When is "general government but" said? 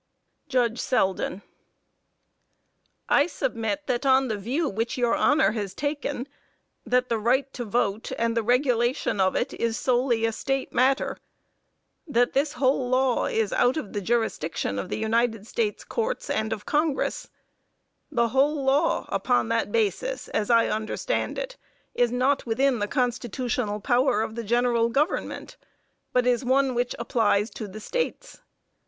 24.43-26.25